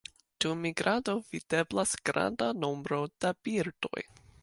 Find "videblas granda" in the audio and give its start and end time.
1.35-2.51